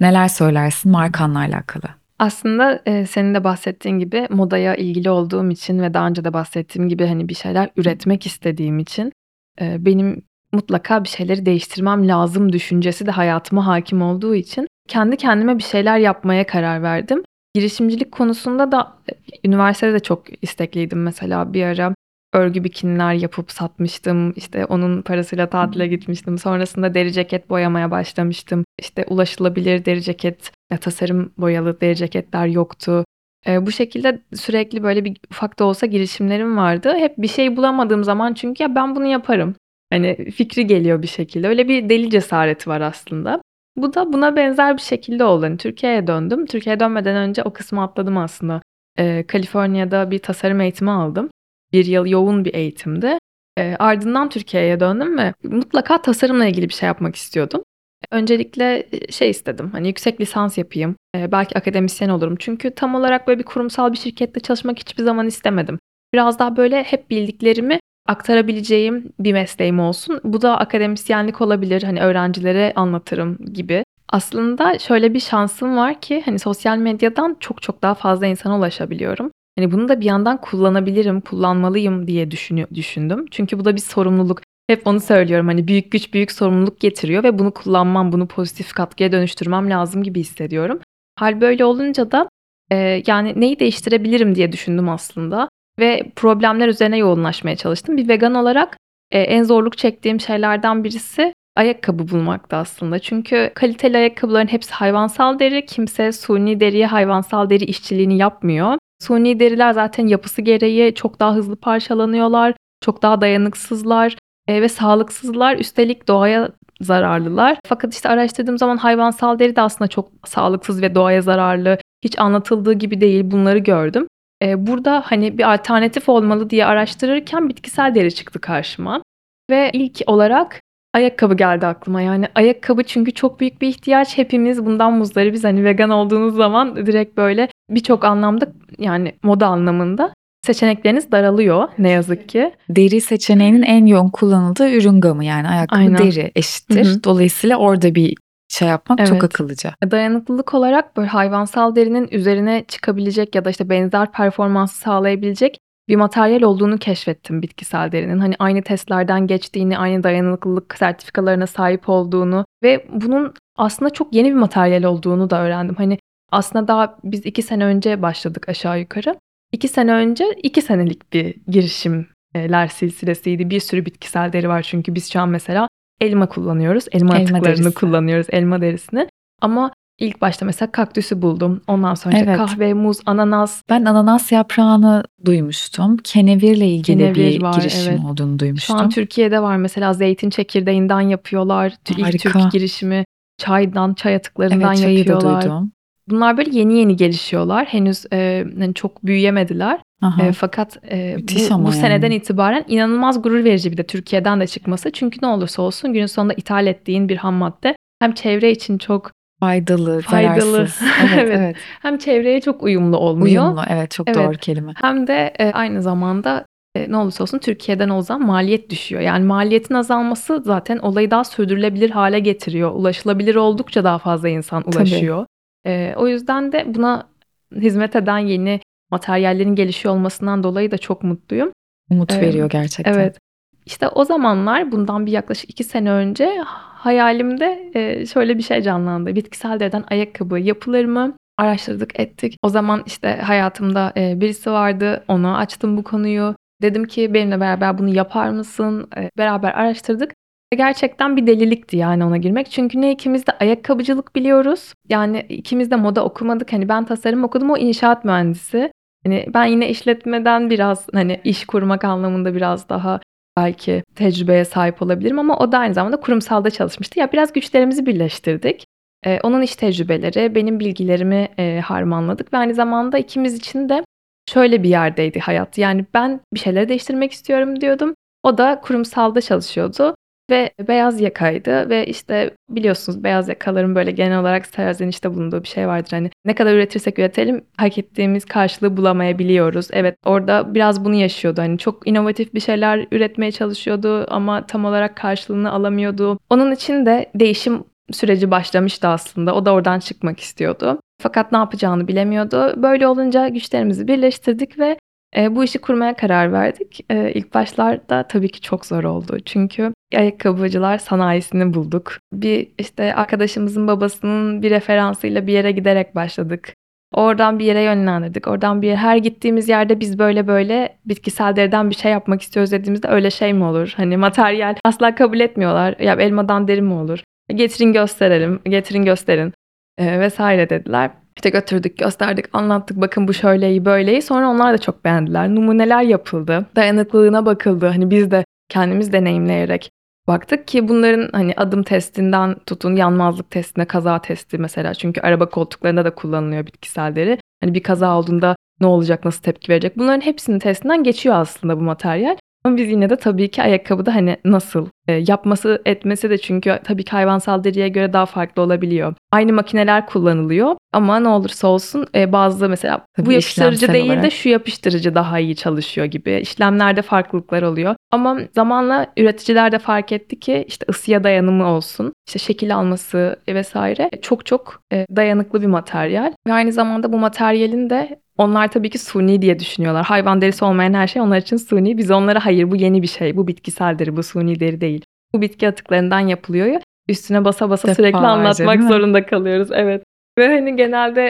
[0.00, 1.84] neler söylersin markanla alakalı?
[2.18, 6.88] Aslında e, senin de bahsettiğin gibi modaya ilgili olduğum için ve daha önce de bahsettiğim
[6.88, 9.12] gibi hani bir şeyler üretmek istediğim için
[9.60, 10.22] e, benim
[10.52, 15.98] mutlaka bir şeyleri değiştirmem lazım düşüncesi de hayatıma hakim olduğu için kendi kendime bir şeyler
[15.98, 17.22] yapmaya karar verdim.
[17.54, 19.14] Girişimcilik konusunda da e,
[19.48, 21.94] üniversitede de çok istekliydim mesela bir ara
[22.32, 24.32] örgü bikiniler yapıp satmıştım.
[24.36, 26.38] İşte onun parasıyla tatile gitmiştim.
[26.38, 28.64] Sonrasında deri ceket boyamaya başlamıştım.
[28.78, 33.04] İşte ulaşılabilir deri ceket, tasarım boyalı deri ceketler yoktu.
[33.46, 36.94] E, bu şekilde sürekli böyle bir ufak da olsa girişimlerim vardı.
[36.96, 39.54] Hep bir şey bulamadığım zaman çünkü ya ben bunu yaparım.
[39.92, 41.48] Hani fikri geliyor bir şekilde.
[41.48, 43.42] Öyle bir deli cesareti var aslında.
[43.76, 45.44] Bu da buna benzer bir şekilde oldu.
[45.44, 46.46] Hani Türkiye'ye döndüm.
[46.46, 48.62] Türkiye'ye dönmeden önce o kısmı atladım aslında.
[48.98, 51.30] E, Kaliforniya'da bir tasarım eğitimi aldım.
[51.76, 53.18] Bir yıl yoğun bir eğitimdi.
[53.58, 57.62] E, ardından Türkiye'ye döndüm ve mutlaka tasarımla ilgili bir şey yapmak istiyordum.
[58.10, 59.70] Öncelikle e, şey istedim.
[59.72, 60.96] Hani yüksek lisans yapayım.
[61.16, 62.36] E, belki akademisyen olurum.
[62.38, 65.78] Çünkü tam olarak böyle bir kurumsal bir şirkette çalışmak hiçbir zaman istemedim.
[66.14, 70.20] Biraz daha böyle hep bildiklerimi aktarabileceğim bir mesleğim olsun.
[70.24, 71.82] Bu da akademisyenlik olabilir.
[71.82, 73.84] Hani öğrencilere anlatırım gibi.
[74.08, 79.30] Aslında şöyle bir şansım var ki hani sosyal medyadan çok çok daha fazla insana ulaşabiliyorum.
[79.58, 83.26] Hani bunu da bir yandan kullanabilirim, kullanmalıyım diye düşünü- düşündüm.
[83.30, 84.40] Çünkü bu da bir sorumluluk.
[84.70, 89.12] Hep onu söylüyorum hani büyük güç büyük sorumluluk getiriyor ve bunu kullanmam, bunu pozitif katkıya
[89.12, 90.80] dönüştürmem lazım gibi hissediyorum.
[91.18, 92.28] Hal böyle olunca da
[92.72, 97.96] e, yani neyi değiştirebilirim diye düşündüm aslında ve problemler üzerine yoğunlaşmaya çalıştım.
[97.96, 98.76] Bir vegan olarak
[99.10, 102.98] e, en zorluk çektiğim şeylerden birisi ayakkabı bulmakta aslında.
[102.98, 105.66] Çünkü kaliteli ayakkabıların hepsi hayvansal deri.
[105.66, 108.74] Kimse suni deriye hayvansal deri işçiliğini yapmıyor.
[109.02, 114.16] Suni deriler zaten yapısı gereği çok daha hızlı parçalanıyorlar, çok daha dayanıksızlar
[114.48, 115.56] e, ve sağlıksızlar.
[115.58, 116.48] Üstelik doğaya
[116.80, 117.58] zararlılar.
[117.66, 121.78] Fakat işte araştırdığım zaman hayvansal deri de aslında çok sağlıksız ve doğaya zararlı.
[122.04, 124.06] Hiç anlatıldığı gibi değil bunları gördüm.
[124.42, 129.02] E, burada hani bir alternatif olmalı diye araştırırken bitkisel deri çıktı karşıma.
[129.50, 130.60] Ve ilk olarak
[130.94, 132.02] ayakkabı geldi aklıma.
[132.02, 134.18] Yani ayakkabı çünkü çok büyük bir ihtiyaç.
[134.18, 135.44] Hepimiz bundan muzdaribiz.
[135.44, 140.12] Hani vegan olduğunuz zaman direkt böyle birçok anlamda yani moda anlamında
[140.46, 142.52] seçenekleriniz daralıyor ne yazık ki.
[142.68, 145.98] Deri seçeneğinin en yoğun kullanıldığı ürün gamı yani ayakkabı Aynen.
[145.98, 146.86] deri eşittir.
[146.86, 147.04] Hı hı.
[147.04, 148.14] Dolayısıyla orada bir
[148.48, 149.24] şey yapmak çok Evet.
[149.24, 149.74] akıllıca.
[149.90, 155.58] Dayanıklılık olarak böyle hayvansal derinin üzerine çıkabilecek ya da işte benzer performansı sağlayabilecek
[155.88, 158.18] bir materyal olduğunu keşfettim bitkisel derinin.
[158.18, 164.34] Hani aynı testlerden geçtiğini, aynı dayanıklılık sertifikalarına sahip olduğunu ve bunun aslında çok yeni bir
[164.34, 165.74] materyal olduğunu da öğrendim.
[165.78, 165.98] Hani
[166.32, 169.16] aslında daha biz iki sene önce başladık aşağı yukarı.
[169.52, 173.50] İki sene önce iki senelik bir girişimler silsilesiydi.
[173.50, 175.68] Bir sürü bitkisel deri var çünkü biz şu an mesela
[176.00, 176.84] elma kullanıyoruz.
[176.92, 177.74] Elma, Elma atıklarını derisi.
[177.74, 179.08] kullanıyoruz, elma derisini.
[179.42, 181.60] Ama ilk başta mesela kaktüsü buldum.
[181.66, 182.36] Ondan sonra Evet.
[182.36, 185.96] kahve, muz, ananas, Ben ananas yaprağını duymuştum.
[185.96, 188.04] Kenevirle ilgili Kenevir bir var, girişim evet.
[188.04, 188.76] olduğunu Şu duymuştum.
[188.76, 191.70] an Türkiye'de var mesela zeytin çekirdeğinden yapıyorlar.
[191.84, 192.32] Tü- İlk Harika.
[192.32, 193.04] Türk girişimi
[193.38, 195.42] çaydan, çay atıklarından evet, çayı da yapıyorlar.
[195.42, 195.72] duydum.
[196.10, 197.66] Bunlar böyle yeni yeni gelişiyorlar.
[197.66, 199.80] Henüz e, hani çok büyüyemediler.
[200.02, 200.22] Aha.
[200.26, 201.72] E, fakat e, Müthiş bu, bu yani.
[201.72, 204.92] seneden itibaren inanılmaz gurur verici bir de Türkiye'den de çıkması.
[204.92, 209.12] Çünkü ne olursa olsun günün sonunda ithal ettiğin bir ham madde hem çevre için çok
[209.40, 210.58] Faydalı, Faydalı.
[211.02, 211.36] Evet, Evet.
[211.38, 211.56] evet.
[211.82, 213.44] hem çevreye çok uyumlu olmuyor.
[213.44, 214.18] Uyumlu, evet çok Evet.
[214.18, 214.72] doğru kelime.
[214.76, 219.02] Hem de e, aynı zamanda e, ne olursa olsun Türkiye'den o zaman maliyet düşüyor.
[219.02, 222.70] Yani maliyetin azalması zaten olayı daha sürdürülebilir hale getiriyor.
[222.74, 225.26] Ulaşılabilir oldukça daha fazla insan ulaşıyor.
[225.66, 227.08] E, o yüzden de buna
[227.52, 231.52] hizmet eden yeni materyallerin gelişiyor olmasından dolayı da çok mutluyum.
[231.90, 232.22] Umut Evet.
[232.22, 232.92] veriyor gerçekten.
[232.92, 233.18] Evet.
[233.66, 236.38] İşte o zamanlar bundan bir yaklaşık iki sene önce
[236.76, 237.72] hayalimde
[238.06, 239.16] şöyle bir şey canlandı.
[239.16, 241.16] Bitkisel deriden ayakkabı yapılır mı?
[241.38, 242.36] Araştırdık ettik.
[242.42, 245.04] O zaman işte hayatımda birisi vardı.
[245.08, 246.34] Ona açtım bu konuyu.
[246.62, 248.90] Dedim ki benimle beraber bunu yapar mısın?
[249.18, 250.12] Beraber araştırdık.
[250.52, 252.50] Gerçekten bir delilikti yani ona girmek.
[252.50, 254.72] Çünkü ne ikimiz de ayakkabıcılık biliyoruz.
[254.88, 256.52] Yani ikimiz de moda okumadık.
[256.52, 258.72] Hani ben tasarım okudum o inşaat mühendisi.
[259.04, 263.00] Hani ben yine işletmeden biraz hani iş kurmak anlamında biraz daha
[263.36, 267.00] belki tecrübeye sahip olabilirim ama o da aynı zamanda kurumsalda çalışmıştı.
[267.00, 268.64] Ya biraz güçlerimizi birleştirdik.
[269.06, 273.84] Ee, onun iş tecrübeleri, benim bilgilerimi e, harmanladık ve aynı zamanda ikimiz için de
[274.30, 275.58] şöyle bir yerdeydi hayat.
[275.58, 277.94] Yani ben bir şeyleri değiştirmek istiyorum diyordum.
[278.22, 279.94] O da kurumsalda çalışıyordu
[280.30, 285.68] ve beyaz yakaydı ve işte biliyorsunuz beyaz yakaların böyle genel olarak serzenişte bulunduğu bir şey
[285.68, 285.90] vardır.
[285.90, 289.68] Hani ne kadar üretirsek üretelim hak ettiğimiz karşılığı bulamayabiliyoruz.
[289.72, 291.40] Evet orada biraz bunu yaşıyordu.
[291.40, 296.18] Hani çok inovatif bir şeyler üretmeye çalışıyordu ama tam olarak karşılığını alamıyordu.
[296.30, 299.34] Onun için de değişim süreci başlamıştı aslında.
[299.34, 300.80] O da oradan çıkmak istiyordu.
[301.02, 302.62] Fakat ne yapacağını bilemiyordu.
[302.62, 304.76] Böyle olunca güçlerimizi birleştirdik ve
[305.16, 306.86] e, bu işi kurmaya karar verdik.
[306.90, 309.18] E, ilk başlarda tabii ki çok zor oldu.
[309.24, 311.92] Çünkü ayakkabıcılar sanayisini bulduk.
[312.12, 316.54] Bir işte arkadaşımızın babasının bir referansıyla bir yere giderek başladık.
[316.94, 318.28] Oradan bir yere yönlendirdik.
[318.28, 322.52] Oradan bir yere, her gittiğimiz yerde biz böyle böyle bitkisel deriden bir şey yapmak istiyoruz
[322.52, 323.72] dediğimizde öyle şey mi olur?
[323.76, 325.74] Hani materyal asla kabul etmiyorlar.
[325.78, 327.02] Ya elmadan deri mi olur?
[327.28, 329.32] Getirin gösterelim, getirin gösterin
[329.78, 330.90] e, vesaire dediler.
[331.16, 332.80] İşte götürdük, gösterdik, anlattık.
[332.80, 334.02] Bakın bu şöyleyi, böyleyi.
[334.02, 335.34] Sonra onlar da çok beğendiler.
[335.34, 336.46] Numuneler yapıldı.
[336.56, 337.66] Dayanıklılığına bakıldı.
[337.66, 339.70] Hani biz de kendimiz deneyimleyerek
[340.08, 344.74] baktık ki bunların hani adım testinden tutun yanmazlık testine, kaza testi mesela.
[344.74, 347.18] Çünkü araba koltuklarında da kullanılıyor bitkisel deri.
[347.42, 349.78] Hani bir kaza olduğunda ne olacak, nasıl tepki verecek?
[349.78, 352.16] Bunların hepsinin testinden geçiyor aslında bu materyal.
[352.46, 356.84] Ama biz yine de tabii ki ayakkabıda hani nasıl e, yapması etmesi de çünkü tabii
[356.84, 358.94] ki hayvansal deriye göre daha farklı olabiliyor.
[359.12, 363.92] Aynı makineler kullanılıyor ama ne olursa olsun e, bazı mesela Tabii bu yapıştırıcı değil de
[363.92, 364.12] olarak.
[364.12, 366.18] şu yapıştırıcı daha iyi çalışıyor gibi.
[366.22, 367.74] İşlemlerde farklılıklar oluyor.
[367.90, 373.90] Ama zamanla üreticiler de fark etti ki işte ısıya dayanımı olsun, işte şekil alması vesaire
[374.02, 376.12] çok çok e, dayanıklı bir materyal.
[376.26, 379.84] Ve aynı zamanda bu materyalin de onlar tabii ki suni diye düşünüyorlar.
[379.84, 381.78] Hayvan derisi olmayan her şey onlar için suni.
[381.78, 383.16] Biz onlara hayır bu yeni bir şey.
[383.16, 384.84] Bu bitkisel deri, bu suni deri değil.
[385.14, 386.60] Bu bitki atıklarından yapılıyor ya.
[386.88, 389.48] Üstüne basa basa sürekli Defalarca, anlatmak zorunda kalıyoruz.
[389.52, 389.82] Evet.
[390.18, 391.06] Ve hani genelde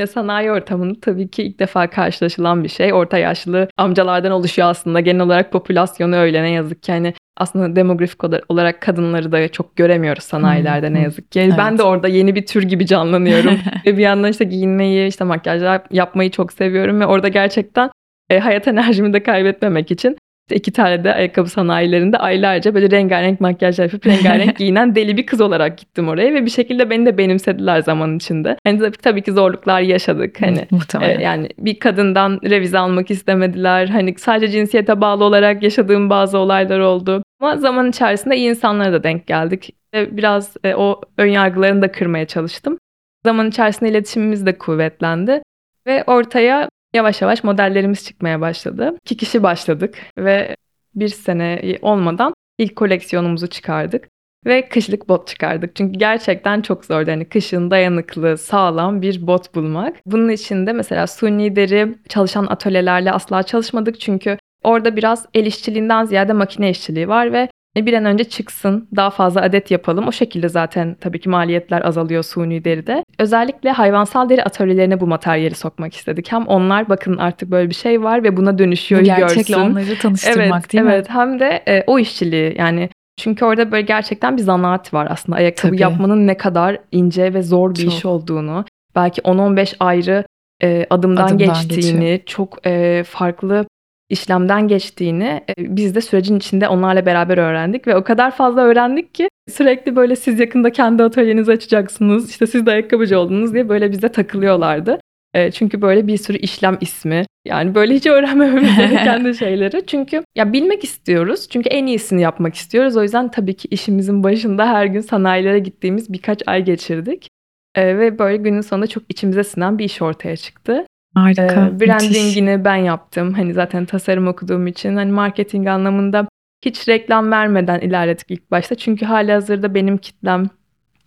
[0.00, 2.92] e, sanayi ortamında tabii ki ilk defa karşılaşılan bir şey.
[2.92, 5.00] Orta yaşlı amcalardan oluşuyor aslında.
[5.00, 6.92] Genel olarak popülasyonu öyle ne yazık ki.
[6.92, 11.54] Hani aslında demografik olarak kadınları da çok göremiyoruz sanayilerde ne yazık ki.
[11.58, 11.78] Ben Evet.
[11.78, 13.58] de orada yeni bir tür gibi canlanıyorum.
[13.86, 17.90] ve bir yandan işte giyinmeyi, işte makyajlar yapmayı çok seviyorum ve orada gerçekten
[18.30, 20.16] e, hayat enerjimi de kaybetmemek için
[20.50, 25.26] işte iki tane de ayakkabı sanayilerinde aylarca böyle rengarenk makyajlar yapıp rengarenk giyinen deli bir
[25.26, 28.56] kız olarak gittim oraya ve bir şekilde beni de benimsediler zaman içinde.
[28.64, 30.42] Hani tabii, tabii ki zorluklar yaşadık.
[30.42, 31.20] Hani Muhtemelen.
[31.20, 33.86] e, yani bir kadından revize almak istemediler.
[33.88, 37.22] Hani sadece cinsiyete bağlı olarak yaşadığım bazı olaylar oldu.
[37.40, 39.74] Ama zaman içerisinde iyi insanlara da denk geldik.
[39.94, 42.78] Ve biraz e, o ön yargılarını da kırmaya çalıştım.
[43.24, 45.42] Zaman içerisinde iletişimimiz de kuvvetlendi.
[45.86, 48.96] Ve ortaya yavaş yavaş modellerimiz çıkmaya başladı.
[49.04, 50.56] İki kişi başladık ve
[50.94, 54.08] bir sene olmadan ilk koleksiyonumuzu çıkardık.
[54.46, 55.76] ve kışlık bot çıkardık.
[55.76, 57.10] Çünkü gerçekten çok zordu.
[57.10, 59.96] Hani kışın dayanıklı, sağlam bir bot bulmak.
[60.06, 64.00] Bunun için de mesela suni deri çalışan atölyelerle asla çalışmadık.
[64.00, 69.10] Çünkü orada biraz el işçiliğinden ziyade makine işçiliği var ve bir an önce çıksın, daha
[69.10, 70.08] fazla adet yapalım.
[70.08, 73.04] O şekilde zaten tabii ki maliyetler azalıyor suni deride.
[73.18, 76.32] Özellikle hayvansal deri atölyelerine bu materyali sokmak istedik.
[76.32, 79.70] Hem onlar bakın artık böyle bir şey var ve buna dönüşüyor Bu gerçekle görsün.
[79.70, 80.92] onları tanıştırmak evet, değil mi?
[80.92, 81.10] evet.
[81.10, 85.38] Hem de e, o işçiliği yani çünkü orada böyle gerçekten bir zanaat var aslında.
[85.38, 85.82] Ayakkabı Tabii.
[85.82, 87.92] yapmanın ne kadar ince ve zor bir Çok.
[87.92, 88.64] iş olduğunu,
[88.96, 90.24] belki 10-15 ayrı
[90.62, 93.66] e, adımdan, Adımdan geçtiğini, çok e, farklı
[94.10, 99.14] işlemden geçtiğini e, biz de sürecin içinde onlarla beraber öğrendik ve o kadar fazla öğrendik
[99.14, 103.90] ki sürekli böyle siz yakında kendi atölyenizi açacaksınız, işte siz de ayakkabıcı oldunuz diye böyle
[103.90, 104.98] bize takılıyorlardı.
[105.34, 107.24] E, çünkü böyle bir sürü işlem ismi.
[107.46, 109.86] Yani böyle hiç öğrenmememiz gereken de şeyleri.
[109.86, 111.48] Çünkü ya bilmek istiyoruz.
[111.50, 112.96] Çünkü en iyisini yapmak istiyoruz.
[112.96, 117.28] O yüzden tabii ki işimizin başında her gün sanayilere gittiğimiz birkaç ay geçirdik.
[117.74, 120.86] E, ve böyle günün sonunda çok içimize sinen bir iş ortaya çıktı.
[121.14, 121.42] Harika.
[121.42, 121.88] E, müthiş.
[121.88, 123.32] brandingini ben yaptım.
[123.34, 126.28] Hani zaten tasarım okuduğum için hani marketing anlamında
[126.64, 128.74] hiç reklam vermeden ilerledik ilk başta.
[128.74, 130.46] Çünkü hali hazırda benim kitlem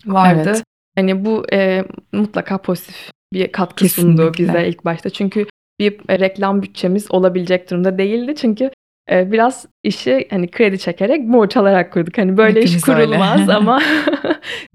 [0.05, 0.43] vardı.
[0.45, 0.63] Evet.
[0.95, 4.43] Hani bu e, mutlaka pozitif bir katkı sundu Kesinlikle.
[4.43, 5.09] bize ilk başta.
[5.09, 5.45] Çünkü
[5.79, 8.35] bir e, reklam bütçemiz olabilecek durumda değildi.
[8.35, 8.69] Çünkü
[9.11, 12.17] e, biraz işi hani kredi çekerek borç alarak kurduk.
[12.17, 13.05] Hani böyle iş Hepimiz öyle.
[13.05, 13.81] kurulmaz ama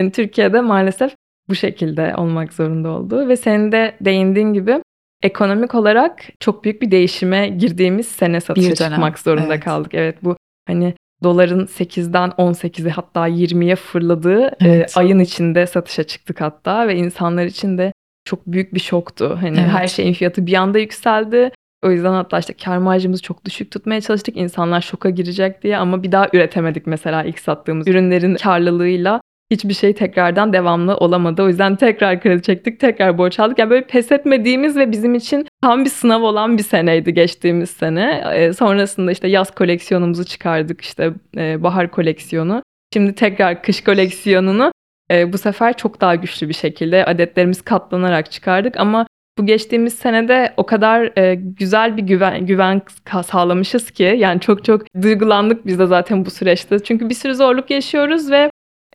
[0.01, 1.13] yani Türkiye'de maalesef
[1.49, 3.29] bu şekilde olmak zorunda oldu.
[3.29, 4.83] Ve senin de değindiğin gibi
[5.23, 9.65] ekonomik olarak çok büyük bir değişime girdiğimiz sene satışa çıkmak zorunda evet.
[9.65, 9.95] kaldık.
[9.95, 14.93] Evet bu hani doların 8'den 18'e hatta 20'ye fırladığı e, Evet.
[14.97, 17.93] ayın içinde satışa çıktık hatta ve insanlar için de
[18.25, 19.39] çok büyük bir şoktu.
[19.41, 19.71] Hani Evet.
[19.71, 21.51] her şeyin fiyatı bir anda yükseldi.
[21.85, 24.37] O yüzden hatta işte kar marjımızı çok düşük tutmaya çalıştık.
[24.37, 29.95] İnsanlar şoka girecek diye ama bir daha üretemedik mesela ilk sattığımız ürünlerin karlılığıyla hiçbir şey
[29.95, 31.43] tekrardan devamlı olamadı.
[31.43, 33.59] O yüzden tekrar kredi çektik, tekrar borç aldık.
[33.59, 38.25] Yani böyle pes etmediğimiz ve bizim için tam bir sınav olan bir seneydi geçtiğimiz sene.
[38.35, 42.63] Ee, sonrasında işte yaz koleksiyonumuzu çıkardık, işte e, bahar koleksiyonu.
[42.93, 44.73] Şimdi tekrar kış koleksiyonunu
[45.11, 48.77] e, bu sefer çok daha güçlü bir şekilde adetlerimiz katlanarak çıkardık.
[48.77, 49.07] Ama
[49.39, 52.83] bu geçtiğimiz senede o kadar e, güzel bir güven, güven
[53.27, 56.79] sağlamışız ki yani çok çok duygulandık biz de zaten bu süreçte.
[56.79, 58.51] Çünkü bir sürü zorluk yaşıyoruz ve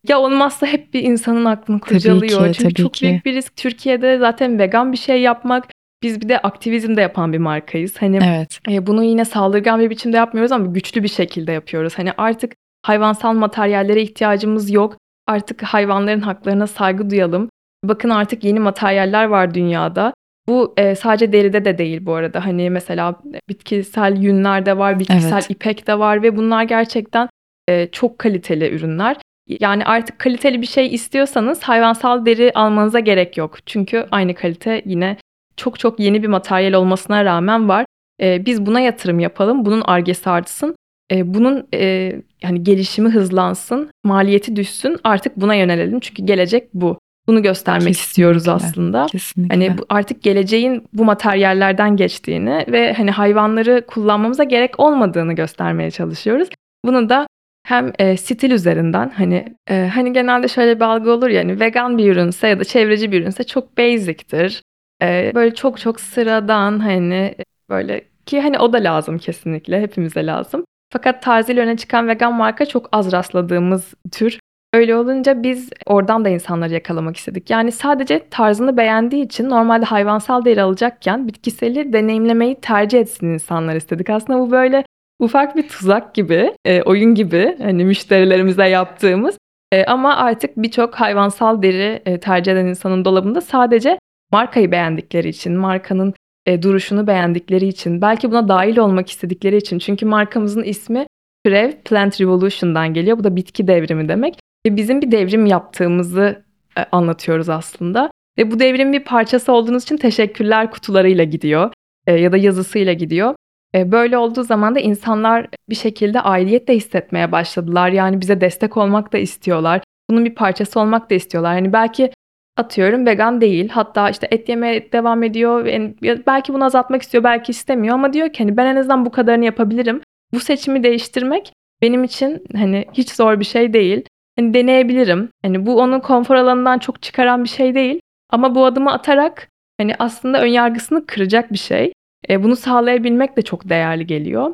[0.07, 2.47] ya olmazsa hep bir insanın aklını Tabii kurcalıyor.
[2.47, 3.05] ki, Çünkü tabii çok ki.
[3.05, 3.55] büyük bir risk.
[3.55, 5.65] Türkiye'de zaten vegan bir şey yapmak.
[6.03, 7.95] Biz bir de aktivizm de yapan bir markayız.
[7.99, 8.59] Hani Evet.
[8.69, 11.93] e, bunu yine saldırgan bir biçimde yapmıyoruz ama güçlü bir şekilde yapıyoruz.
[11.97, 12.53] Hani artık
[12.85, 14.97] hayvansal materyallere ihtiyacımız yok.
[15.27, 17.49] Artık hayvanların haklarına saygı duyalım.
[17.83, 20.13] Bakın artık yeni materyaller var dünyada.
[20.47, 22.45] Bu e, sadece deride de değil bu arada.
[22.45, 23.15] Hani mesela
[23.49, 25.49] bitkisel yünler de var, bitkisel Evet.
[25.49, 27.29] ipek de var ve bunlar gerçekten
[27.69, 29.17] e, çok kaliteli ürünler.
[29.47, 33.57] Yani artık kaliteli bir şey istiyorsanız hayvansal deri almanıza gerek yok.
[33.65, 35.17] Çünkü aynı kalite yine
[35.57, 37.85] çok çok yeni bir materyal olmasına rağmen var.
[38.21, 40.75] E, biz buna yatırım yapalım, bunun argesi artsın,
[41.11, 44.97] e, bunun e, yani gelişimi hızlansın, maliyeti düşsün.
[45.03, 46.99] Artık buna yönelelim çünkü gelecek bu.
[47.27, 48.67] Bunu göstermek istiyoruz Kesinlikle.
[48.67, 49.05] aslında.
[49.05, 49.55] Kesinlikle.
[49.55, 56.49] Hani bu, artık geleceğin bu materyallerden geçtiğini ve hani hayvanları kullanmamıza gerek olmadığını göstermeye çalışıyoruz.
[56.85, 57.27] Bunu da
[57.63, 61.97] hem e, stil üzerinden hani e, hani genelde şöyle bir algı olur ya hani vegan
[61.97, 64.61] bir ürünse ya da çevreci bir ürünse çok basic'tir.
[65.01, 67.35] E, böyle çok çok sıradan hani
[67.69, 70.65] böyle ki hani o da lazım kesinlikle hepimize lazım.
[70.93, 74.39] Fakat tarzıyla öne çıkan vegan marka çok az rastladığımız tür.
[74.73, 77.49] Öyle olunca biz oradan da insanları yakalamak istedik.
[77.49, 84.09] Yani sadece tarzını beğendiği için normalde hayvansal deri alacakken bitkiseli deneyimlemeyi tercih etsin insanlar istedik.
[84.09, 84.83] Aslında bu böyle
[85.19, 89.37] ufak bir tuzak gibi, e, oyun gibi hani müşterilerimize yaptığımız.
[89.71, 93.99] E, ama artık birçok hayvansal deri e, tercih eden insanın dolabında sadece
[94.31, 96.13] markayı beğendikleri için, markanın
[96.45, 99.79] e, duruşunu beğendikleri için, belki buna dahil olmak istedikleri için.
[99.79, 101.05] Çünkü markamızın ismi
[101.45, 103.17] Prev Plant Revolution'dan geliyor.
[103.17, 104.39] Bu da bitki devrimi demek.
[104.65, 106.43] Ve bizim bir devrim yaptığımızı
[106.77, 108.11] e, anlatıyoruz aslında.
[108.37, 111.71] Ve bu devrimin bir parçası olduğunuz için teşekkürler kutularıyla gidiyor
[112.07, 113.35] e, ya da yazısıyla gidiyor.
[113.75, 117.89] E, böyle olduğu zaman da insanlar bir şekilde aidiyet de hissetmeye başladılar.
[117.89, 119.81] Yani bize destek olmak da istiyorlar.
[120.09, 121.55] Bunun bir parçası olmak da istiyorlar.
[121.55, 122.11] Yani belki
[122.57, 123.69] atıyorum vegan değil.
[123.69, 125.65] Hatta işte et yemeye devam ediyor.
[125.65, 125.91] ve
[126.27, 129.45] belki bunu azaltmak istiyor, belki istemiyor ama diyor ki hani ben en azından bu kadarını
[129.45, 130.01] yapabilirim.
[130.33, 134.05] Bu seçimi değiştirmek benim için hani hiç zor bir şey değil.
[134.39, 135.29] Hani deneyebilirim.
[135.41, 137.99] Hani bu onun konfor alanından çok çıkaran bir şey değil.
[138.29, 139.49] Ama bu adımı atarak
[139.81, 141.92] hani aslında ön yargısını kıracak bir şey.
[142.29, 144.53] E, bunu sağlayabilmek de çok değerli geliyor.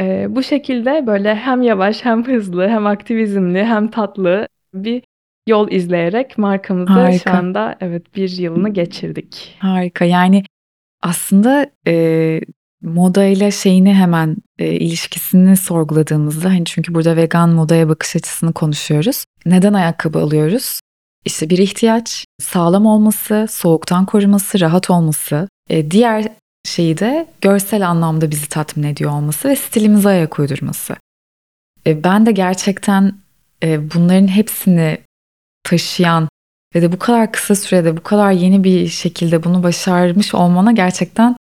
[0.00, 5.02] Eee, bu şekilde böyle hem yavaş hem hızlı hem aktivizmli hem tatlı bir
[5.48, 7.32] yol izleyerek markamızı şu Harika.
[7.32, 9.56] anda evet 1 yılını geçirdik.
[9.58, 10.04] Harika.
[10.04, 10.42] Yani
[11.02, 12.40] aslında, eee,
[12.82, 19.24] modayla şeyini hemen, eee, ilişkisini sorguladığımızda, hani, çünkü burada vegan modaya bakış açısını konuşuyoruz.
[19.46, 20.80] Neden ayakkabı alıyoruz?
[21.24, 25.48] İşte bir ihtiyaç, sağlam olması, soğuktan koruması, rahat olması.
[25.70, 26.24] Eee, diğer
[26.68, 30.96] şeyi de görsel anlamda bizi tatmin ediyor olması ve stilimize ayak uydurması.
[31.86, 33.12] Eee, ben de gerçekten,
[33.62, 34.98] eee, bunların hepsini
[35.64, 36.28] taşıyan
[36.74, 41.36] ve de bu kadar kısa sürede bu kadar yeni bir şekilde bunu başarmış olmana gerçekten,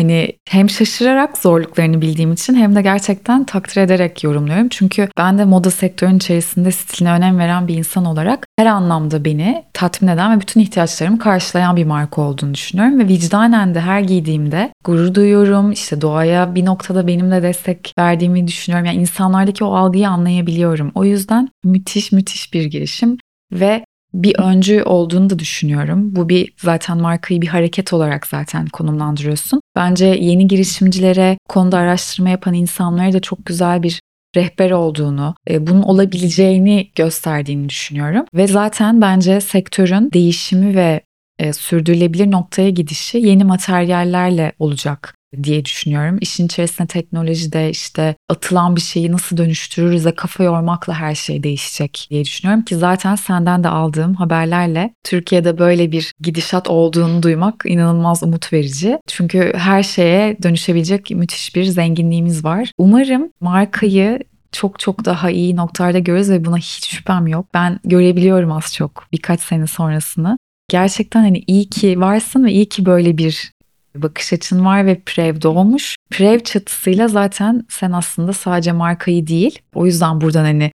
[0.00, 4.68] hani, hem şaşırarak zorluklarını bildiğim için hem de gerçekten takdir ederek yorumluyorum.
[4.68, 9.64] Çünkü ben de moda sektörünün içerisinde stiline önem veren bir insan olarak her anlamda beni
[9.72, 14.72] tatmin eden ve bütün ihtiyaçlarımı karşılayan bir marka olduğunu düşünüyorum ve vicdanen de her giydiğimde
[14.84, 15.72] gurur duyuyorum.
[15.72, 18.86] İşte doğaya bir noktada benim de destek verdiğimi düşünüyorum.
[18.86, 20.92] Yani insanlardaki o algıyı anlayabiliyorum.
[20.94, 23.18] O yüzden müthiş, müthiş bir girişim
[23.52, 26.16] ve bir öncü olduğunu da düşünüyorum.
[26.16, 29.60] Bu bir zaten markayı bir hareket olarak zaten konumlandırıyorsun.
[29.76, 34.00] Bence yeni girişimcilere, konuda araştırma yapan insanlara da çok güzel bir
[34.36, 41.00] rehber olduğunu, eee, bunun olabileceğini gösterdiğini düşünüyorum ve zaten bence sektörün değişimi ve,
[41.40, 46.18] eee, sürdürülebilir noktaya gidişi yeni materyallerle olacak diye düşünüyorum.
[46.20, 52.06] İşin içerisine teknoloji de, işte, atılan bir şeyi nasıl dönüştürürüze kafa yormakla her şey değişecek
[52.10, 58.22] diye düşünüyorum ki zaten senden de aldığım haberlerle Türkiye'de böyle bir gidişat olduğunu duymak inanılmaz
[58.22, 58.98] umut verici.
[59.06, 62.72] Çünkü her şeye dönüşebilecek müthiş bir zenginliğimiz var.
[62.78, 64.18] Umarım markayı
[64.52, 67.46] çok çok daha iyi noktalarda görürüz ve buna hiç şüphem yok.
[67.54, 70.38] Ben görebiliyorum az çok birkaç sene sonrasını.
[70.68, 73.52] Gerçekten, hani, iyi ki varsın ve iyi ki böyle bir
[73.96, 75.96] bakış açın var ve Prev doğmuş.
[76.10, 80.72] Prev çatısıyla zaten sen aslında sadece markayı değil, o yüzden buradan, hani,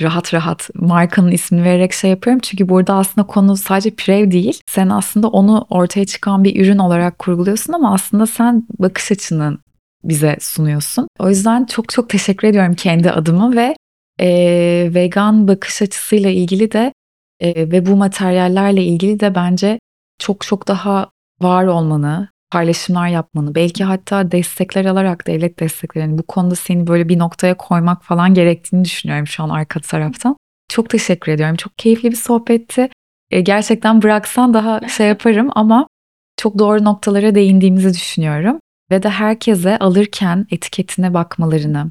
[0.00, 2.40] rahat rahat markanın ismini vererek şey yapıyorum.
[2.42, 4.60] Çünkü burada aslında konu sadece Prev değil.
[4.70, 9.58] Sen aslında onu ortaya çıkan bir ürün olarak kurguluyorsun ama aslında sen bakış açını
[10.04, 11.08] bize sunuyorsun.
[11.18, 13.76] O yüzden çok çok teşekkür ediyorum kendi adıma ve,
[14.20, 16.92] eee, vegan bakış açısıyla ilgili de,
[17.40, 19.78] eee, ve bu materyallerle ilgili de bence
[20.18, 21.10] çok çok daha
[21.42, 27.08] var olmanı, paylaşımlar yapmanı, belki hatta destekler alarak, devlet destekleri, hani, bu konuda seni böyle
[27.08, 30.36] bir noktaya koymak falan gerektiğini düşünüyorum şu an arka taraftan.
[30.68, 31.56] Çok teşekkür ediyorum.
[31.56, 32.88] Çok keyifli bir sohbetti.
[33.32, 35.86] Eee, gerçekten bıraksan daha şey yaparım ama
[36.36, 41.90] çok doğru noktalara değindiğimizi düşünüyorum ve de herkese alırken etiketine bakmalarını,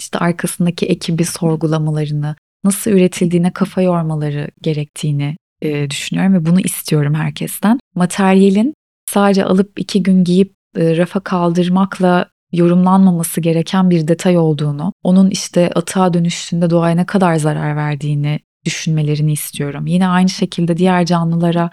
[0.00, 7.78] işte, arkasındaki ekibi sorgulamalarını, nasıl üretildiğine kafa yormaları gerektiğini, eee, düşünüyorum ve bunu istiyorum herkesten.
[7.94, 8.74] Materyalin
[9.14, 15.70] sadece alıp 2 gün giyip, eee, rafa kaldırmakla yorumlanmaması gereken bir detay olduğunu, onun, işte,
[15.74, 19.86] atığa dönüştüğünde doğaya ne kadar zarar verdiğini düşünmelerini istiyorum.
[19.86, 21.70] Yine aynı şekilde diğer canlılara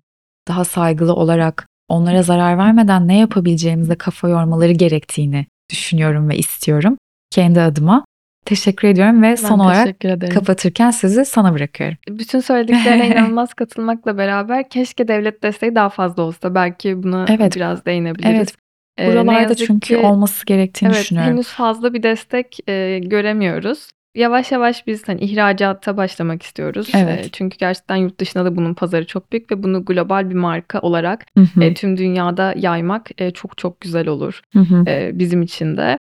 [0.47, 6.97] daha saygılı olarak onlara zarar vermeden ne yapabileceğimize kafa yormaları gerektiğini düşünüyorum ve istiyorum
[7.31, 8.05] kendi adıma.
[8.45, 10.33] Teşekkür ediyorum ve Ben son olarak ederim.
[10.33, 11.97] kapatırken sözü sana bırakıyorum.
[12.09, 16.55] Bütün söylediklerine inanılmaz katılmakla beraber keşke devlet desteği daha fazla olsa.
[16.55, 17.55] Belki buna Evet.
[17.55, 18.33] biraz değinebiliriz.
[18.37, 18.55] Evet.
[18.97, 21.31] Ne Buralarda çünkü ki olması gerektiğini Evet, düşünüyorum.
[21.33, 23.89] henüz fazla bir destek, eee, göremiyoruz.
[24.15, 26.91] Yavaş yavaş biz, hani, ihracata başlamak istiyoruz.
[26.95, 27.25] Evet.
[27.25, 30.79] Eee, çünkü gerçekten yurt dışında da bunun pazarı çok büyük ve bunu global bir marka
[30.79, 31.61] olarak, Hı hı.
[31.61, 34.83] eee, tüm dünyada yaymak, eee, çok çok güzel olur, Hı hı.
[34.87, 35.97] eee, bizim için de.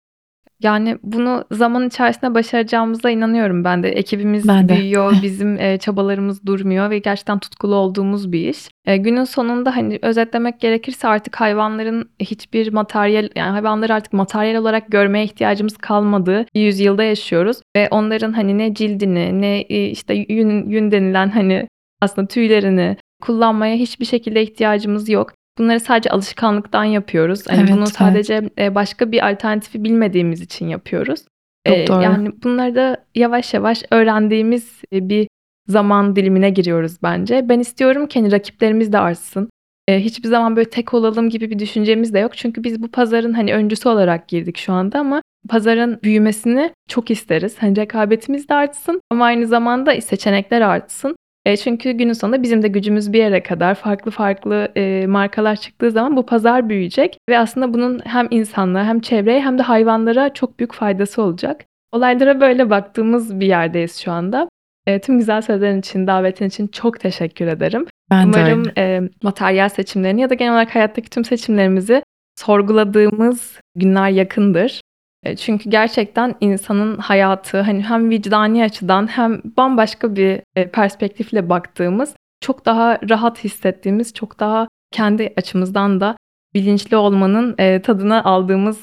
[0.62, 3.88] Yani, bunu zaman içerisinde başaracağımıza inanıyorum ben de.
[3.88, 4.76] Ekibimiz Ben de.
[4.76, 8.58] büyüyor, bizim, eee, çabalarımız durmuyor ve gerçekten tutkulu olduğumuz bir iş.
[8.86, 14.88] Eee, günün sonunda, hani, özetlemek gerekirse artık hayvanların hiçbir materyal, yani, hayvanları artık materyal olarak
[14.88, 20.70] görmeye ihtiyacımız kalmadığı bir yüzyılda yaşıyoruz ve onların, hani, ne cildini ne, iii, işte, yün
[20.70, 21.68] yün denilen, hani,
[22.00, 25.32] aslında tüylerini kullanmaya hiçbir şekilde ihtiyacımız yok.
[25.58, 27.42] Bunları sadece alışkanlıktan yapıyoruz.
[27.48, 27.88] Hani, Evet, evet.
[27.88, 31.20] sadece, eee, başka bir alternatifi bilmediğimiz için yapıyoruz.
[31.66, 32.02] Çok Eee, doğru.
[32.02, 35.28] yani, bunları da yavaş yavaş öğrendiğimiz, eee, bir
[35.68, 37.48] zaman dilimine giriyoruz bence.
[37.48, 39.50] Ben istiyorum ki, hani, rakiplerimiz de artsın.
[39.88, 42.36] Eee, hiçbir zaman böyle tek olalım gibi bir düşüncemiz de yok.
[42.36, 47.56] Çünkü biz bu pazarın, hani, öncüsü olarak girdik şu anda ama pazarın büyümesini çok isteriz.
[47.58, 51.16] Hani, rekabetimiz de artsın ama aynı zamanda seçenekler artsın.
[51.46, 55.90] Eee, çünkü günün sonunda bizim de gücümüz bir yere kadar farklı farklı, eee, markalar çıktığı
[55.90, 60.58] zaman bu pazar büyüyecek ve aslında bunun hem insanlığa hem çevreye hem de hayvanlara çok
[60.58, 61.64] büyük faydası olacak.
[61.92, 64.48] Olaylara böyle baktığımız bir yerdeyiz şu anda.
[64.86, 67.86] Eee, tüm güzel sözlerin için, davetin için çok teşekkür ederim.
[68.10, 72.02] Ben Umarım, eee, materyal seçimlerini ya da genel olarak hayattaki tüm seçimlerimizi
[72.40, 74.80] sorguladığımız günler yakındır.
[75.26, 82.14] E, Çünkü gerçekten insanın hayatı hani hem vicdani açıdan hem bambaşka bir e, perspektifle baktığımız,
[82.40, 86.16] çok daha rahat hissettiğimiz, çok daha kendi açımızdan da
[86.54, 88.80] bilinçli olmanın e, tadını aldığımız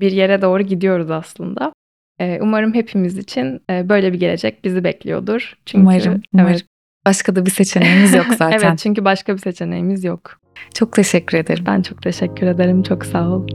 [0.00, 1.72] bir yere doğru gidiyoruz aslında.
[2.40, 5.54] Umarım hepimiz için böyle bir gelecek bizi bekliyordur.
[5.66, 6.50] Çünkü Umarım, umarım.
[6.50, 6.64] evet,
[7.06, 8.58] Başka da bir seçeneğimiz yok zaten.
[8.62, 10.40] evet çünkü başka bir seçeneğimiz yok.
[10.74, 11.64] Çok teşekkür ederim.
[11.66, 12.82] Ben çok teşekkür ederim.
[12.82, 13.46] Çok sağ ol.